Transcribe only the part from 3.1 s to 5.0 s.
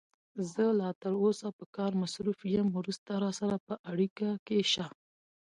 راسره په اړیکه کې شه.